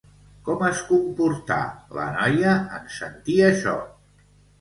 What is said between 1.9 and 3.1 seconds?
la noia, en